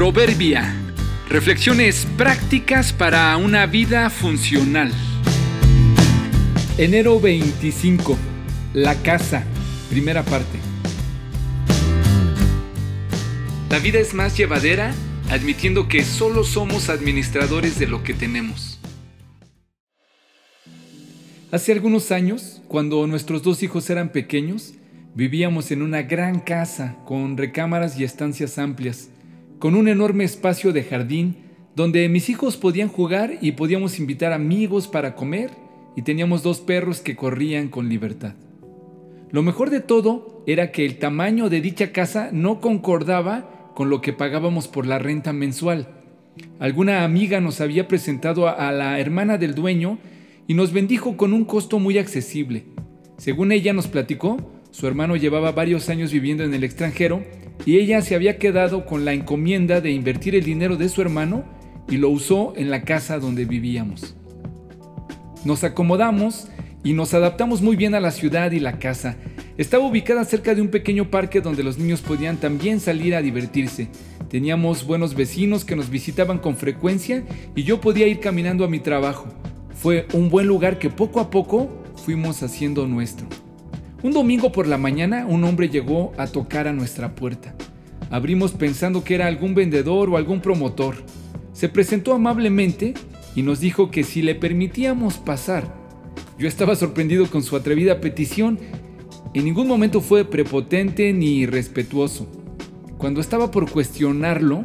Proverbia. 0.00 0.74
Reflexiones 1.28 2.06
prácticas 2.16 2.90
para 2.90 3.36
una 3.36 3.66
vida 3.66 4.08
funcional. 4.08 4.90
Enero 6.78 7.20
25. 7.20 8.16
La 8.72 8.94
casa. 9.02 9.44
Primera 9.90 10.22
parte. 10.22 10.56
La 13.68 13.78
vida 13.78 13.98
es 13.98 14.14
más 14.14 14.38
llevadera 14.38 14.94
admitiendo 15.28 15.86
que 15.86 16.02
solo 16.02 16.44
somos 16.44 16.88
administradores 16.88 17.78
de 17.78 17.86
lo 17.86 18.02
que 18.02 18.14
tenemos. 18.14 18.80
Hace 21.52 21.72
algunos 21.72 22.10
años, 22.10 22.62
cuando 22.68 23.06
nuestros 23.06 23.42
dos 23.42 23.62
hijos 23.62 23.90
eran 23.90 24.12
pequeños, 24.12 24.72
vivíamos 25.14 25.70
en 25.70 25.82
una 25.82 26.00
gran 26.00 26.40
casa 26.40 26.96
con 27.04 27.36
recámaras 27.36 28.00
y 28.00 28.04
estancias 28.04 28.56
amplias 28.56 29.10
con 29.60 29.74
un 29.74 29.88
enorme 29.88 30.24
espacio 30.24 30.72
de 30.72 30.82
jardín 30.82 31.36
donde 31.76 32.08
mis 32.08 32.30
hijos 32.30 32.56
podían 32.56 32.88
jugar 32.88 33.38
y 33.42 33.52
podíamos 33.52 33.98
invitar 34.00 34.32
amigos 34.32 34.88
para 34.88 35.14
comer 35.14 35.50
y 35.94 36.02
teníamos 36.02 36.42
dos 36.42 36.60
perros 36.60 37.00
que 37.00 37.14
corrían 37.14 37.68
con 37.68 37.88
libertad. 37.88 38.34
Lo 39.30 39.42
mejor 39.42 39.68
de 39.68 39.80
todo 39.80 40.42
era 40.46 40.72
que 40.72 40.86
el 40.86 40.98
tamaño 40.98 41.50
de 41.50 41.60
dicha 41.60 41.92
casa 41.92 42.30
no 42.32 42.60
concordaba 42.60 43.70
con 43.74 43.90
lo 43.90 44.00
que 44.00 44.14
pagábamos 44.14 44.66
por 44.66 44.86
la 44.86 44.98
renta 44.98 45.34
mensual. 45.34 45.88
Alguna 46.58 47.04
amiga 47.04 47.40
nos 47.40 47.60
había 47.60 47.86
presentado 47.86 48.48
a 48.48 48.72
la 48.72 48.98
hermana 48.98 49.36
del 49.36 49.54
dueño 49.54 49.98
y 50.48 50.54
nos 50.54 50.72
bendijo 50.72 51.18
con 51.18 51.34
un 51.34 51.44
costo 51.44 51.78
muy 51.78 51.98
accesible. 51.98 52.64
Según 53.18 53.52
ella 53.52 53.74
nos 53.74 53.88
platicó, 53.88 54.38
su 54.70 54.86
hermano 54.86 55.16
llevaba 55.16 55.52
varios 55.52 55.90
años 55.90 56.12
viviendo 56.12 56.44
en 56.44 56.54
el 56.54 56.64
extranjero 56.64 57.22
y 57.66 57.78
ella 57.78 58.00
se 58.02 58.14
había 58.14 58.38
quedado 58.38 58.86
con 58.86 59.04
la 59.04 59.12
encomienda 59.12 59.80
de 59.80 59.90
invertir 59.90 60.34
el 60.34 60.44
dinero 60.44 60.76
de 60.76 60.88
su 60.88 61.02
hermano 61.02 61.44
y 61.88 61.96
lo 61.96 62.08
usó 62.08 62.54
en 62.56 62.70
la 62.70 62.82
casa 62.82 63.18
donde 63.18 63.44
vivíamos. 63.44 64.14
Nos 65.44 65.64
acomodamos 65.64 66.48
y 66.82 66.92
nos 66.92 67.14
adaptamos 67.14 67.62
muy 67.62 67.76
bien 67.76 67.94
a 67.94 68.00
la 68.00 68.10
ciudad 68.10 68.52
y 68.52 68.60
la 68.60 68.78
casa. 68.78 69.16
Estaba 69.58 69.86
ubicada 69.86 70.24
cerca 70.24 70.54
de 70.54 70.62
un 70.62 70.68
pequeño 70.68 71.10
parque 71.10 71.40
donde 71.40 71.62
los 71.62 71.78
niños 71.78 72.00
podían 72.00 72.38
también 72.38 72.80
salir 72.80 73.14
a 73.14 73.22
divertirse. 73.22 73.88
Teníamos 74.30 74.86
buenos 74.86 75.14
vecinos 75.14 75.64
que 75.64 75.76
nos 75.76 75.90
visitaban 75.90 76.38
con 76.38 76.56
frecuencia 76.56 77.24
y 77.54 77.64
yo 77.64 77.80
podía 77.80 78.06
ir 78.06 78.20
caminando 78.20 78.64
a 78.64 78.68
mi 78.68 78.78
trabajo. 78.78 79.26
Fue 79.74 80.06
un 80.12 80.30
buen 80.30 80.46
lugar 80.46 80.78
que 80.78 80.88
poco 80.88 81.20
a 81.20 81.30
poco 81.30 81.68
fuimos 81.96 82.42
haciendo 82.42 82.86
nuestro. 82.86 83.26
Un 84.02 84.12
domingo 84.12 84.50
por 84.50 84.66
la 84.66 84.78
mañana 84.78 85.26
un 85.26 85.44
hombre 85.44 85.68
llegó 85.68 86.12
a 86.16 86.26
tocar 86.26 86.66
a 86.66 86.72
nuestra 86.72 87.14
puerta. 87.14 87.54
Abrimos 88.10 88.52
pensando 88.52 89.04
que 89.04 89.14
era 89.14 89.26
algún 89.26 89.54
vendedor 89.54 90.08
o 90.08 90.16
algún 90.16 90.40
promotor. 90.40 90.96
Se 91.52 91.68
presentó 91.68 92.14
amablemente 92.14 92.94
y 93.36 93.42
nos 93.42 93.60
dijo 93.60 93.90
que 93.90 94.02
si 94.02 94.22
le 94.22 94.34
permitíamos 94.34 95.18
pasar. 95.18 95.74
Yo 96.38 96.48
estaba 96.48 96.76
sorprendido 96.76 97.26
con 97.30 97.42
su 97.42 97.56
atrevida 97.56 98.00
petición. 98.00 98.58
En 99.34 99.44
ningún 99.44 99.68
momento 99.68 100.00
fue 100.00 100.24
prepotente 100.24 101.12
ni 101.12 101.40
irrespetuoso. 101.40 102.26
Cuando 102.96 103.20
estaba 103.20 103.50
por 103.50 103.70
cuestionarlo, 103.70 104.64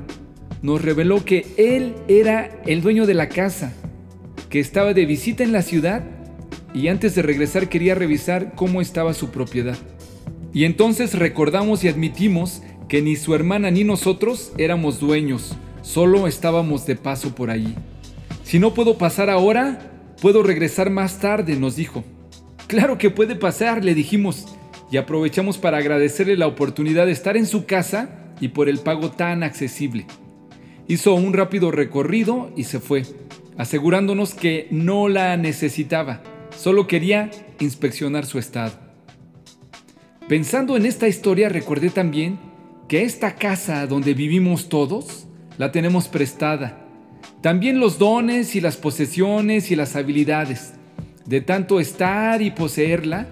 nos 0.61 0.81
reveló 0.81 1.25
que 1.25 1.45
él 1.57 1.93
era 2.07 2.61
el 2.65 2.81
dueño 2.81 3.05
de 3.05 3.13
la 3.15 3.27
casa, 3.27 3.73
que 4.49 4.61
estaba 4.61 4.93
de 4.93 5.05
visita 5.05 5.43
en 5.43 5.51
la 5.51 5.61
ciudad 5.61 6.03
y 6.75 6.89
antes 6.89 7.15
de 7.15 7.21
regresar 7.21 7.69
quería 7.69 7.95
revisar 7.95 8.53
cómo 8.53 8.81
estaba 8.81 9.13
su 9.13 9.29
propiedad. 9.29 9.77
Y 10.53 10.65
entonces 10.65 11.17
recordamos 11.17 11.83
y 11.83 11.87
admitimos 11.87 12.61
que 12.89 13.01
ni 13.01 13.15
su 13.15 13.33
hermana 13.33 13.71
ni 13.71 13.85
nosotros 13.85 14.51
éramos 14.57 14.99
dueños, 14.99 15.55
solo 15.81 16.27
estábamos 16.27 16.85
de 16.85 16.97
paso 16.97 17.33
por 17.33 17.49
allí. 17.49 17.73
Si 18.43 18.59
no 18.59 18.73
puedo 18.73 18.97
pasar 18.97 19.29
ahora, 19.29 19.89
puedo 20.21 20.43
regresar 20.43 20.89
más 20.89 21.19
tarde, 21.19 21.55
nos 21.55 21.77
dijo. 21.77 22.03
Claro 22.67 22.97
que 22.97 23.09
puede 23.09 23.37
pasar, 23.37 23.85
le 23.85 23.95
dijimos, 23.95 24.45
y 24.91 24.97
aprovechamos 24.97 25.57
para 25.57 25.77
agradecerle 25.77 26.35
la 26.35 26.47
oportunidad 26.47 27.05
de 27.05 27.13
estar 27.13 27.37
en 27.37 27.45
su 27.45 27.65
casa 27.65 28.33
y 28.41 28.49
por 28.49 28.67
el 28.67 28.79
pago 28.79 29.11
tan 29.11 29.43
accesible. 29.43 30.07
Hizo 30.89 31.15
un 31.15 31.31
rápido 31.31 31.71
recorrido 31.71 32.51
y 32.57 32.65
se 32.65 32.81
fue, 32.81 33.03
asegurándonos 33.57 34.33
que 34.33 34.67
no 34.71 35.07
la 35.07 35.37
necesitaba 35.37 36.21
Solo 36.57 36.87
quería 36.87 37.31
inspeccionar 37.59 38.25
su 38.25 38.39
estado. 38.39 38.73
Pensando 40.27 40.75
en 40.75 40.85
esta 40.85 41.07
historia 41.07 41.49
recordé 41.49 41.89
también 41.89 42.39
que 42.87 43.03
esta 43.03 43.35
casa 43.35 43.85
donde 43.85 44.13
vivimos 44.13 44.69
todos 44.69 45.27
la 45.57 45.71
tenemos 45.71 46.07
prestada. 46.07 46.81
También 47.41 47.79
los 47.79 47.99
dones 47.99 48.55
y 48.55 48.61
las 48.61 48.77
posesiones 48.77 49.69
y 49.69 49.75
las 49.75 49.95
habilidades. 49.95 50.73
De 51.25 51.41
tanto 51.41 51.79
estar 51.79 52.41
y 52.41 52.51
poseerla, 52.51 53.27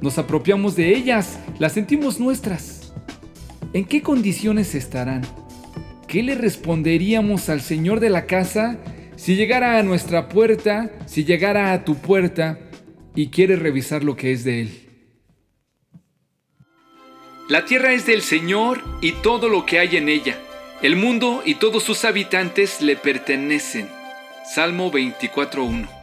nos 0.00 0.18
apropiamos 0.18 0.76
de 0.76 0.94
ellas, 0.94 1.38
las 1.58 1.72
sentimos 1.72 2.20
nuestras. 2.20 2.92
¿En 3.72 3.84
qué 3.84 4.02
condiciones 4.02 4.74
estarán? 4.74 5.22
¿Qué 6.06 6.22
le 6.22 6.36
responderíamos 6.36 7.48
al 7.48 7.60
Señor 7.60 7.98
de 7.98 8.10
la 8.10 8.26
casa 8.26 8.78
si 9.16 9.34
llegara 9.34 9.78
a 9.78 9.82
nuestra 9.82 10.28
puerta, 10.28 10.90
si 11.06 11.24
llegara 11.24 11.72
a 11.72 11.84
tu 11.84 11.96
puerta 11.96 12.58
y 13.16 13.30
quiere 13.30 13.56
revisar 13.56 14.04
lo 14.04 14.14
que 14.14 14.32
es 14.32 14.44
de 14.44 14.60
Él. 14.60 14.70
La 17.48 17.64
tierra 17.64 17.92
es 17.92 18.06
del 18.06 18.22
Señor 18.22 18.82
y 19.00 19.12
todo 19.12 19.48
lo 19.48 19.66
que 19.66 19.78
hay 19.80 19.96
en 19.96 20.08
ella. 20.08 20.38
El 20.82 20.96
mundo 20.96 21.42
y 21.44 21.54
todos 21.54 21.82
sus 21.82 22.04
habitantes 22.04 22.82
le 22.82 22.96
pertenecen. 22.96 23.88
Salmo 24.54 24.92
24.1 24.92 25.95